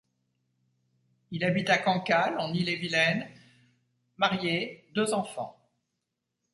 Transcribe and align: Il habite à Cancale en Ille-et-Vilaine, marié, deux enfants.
Il 1.29 1.43
habite 1.43 1.69
à 1.69 1.77
Cancale 1.77 2.39
en 2.39 2.55
Ille-et-Vilaine, 2.55 3.27
marié, 4.17 4.89
deux 4.95 5.13
enfants. 5.13 5.61